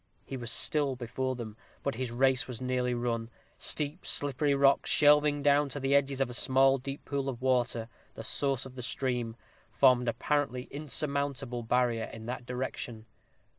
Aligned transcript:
He 0.25 0.35
was 0.35 0.51
still 0.51 0.95
before 0.95 1.35
them, 1.35 1.55
but 1.83 1.93
his 1.93 2.09
race 2.09 2.47
was 2.47 2.59
nearly 2.59 2.95
run. 2.95 3.29
Steep, 3.59 4.03
slippery 4.03 4.55
rocks, 4.55 4.89
shelving 4.89 5.43
down 5.43 5.69
to 5.69 5.79
the 5.79 5.93
edges 5.93 6.19
of 6.19 6.27
a 6.27 6.33
small, 6.33 6.79
deep 6.79 7.05
pool 7.05 7.29
of 7.29 7.39
water, 7.39 7.87
the 8.15 8.23
source 8.23 8.65
of 8.65 8.73
the 8.73 8.81
stream, 8.81 9.35
formed 9.71 10.01
an 10.07 10.07
apparently 10.07 10.63
insurmountable 10.71 11.61
barrier 11.61 12.05
in 12.05 12.25
that 12.25 12.47
direction. 12.47 13.05